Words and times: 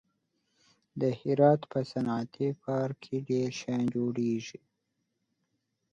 د 0.99 1.01
هرات 1.19 1.61
په 1.71 1.79
صنعتي 1.91 2.47
پارک 2.63 2.95
کې 3.03 3.15
ډېر 3.29 3.49
شیان 3.59 3.83
جوړېږي. 3.95 4.59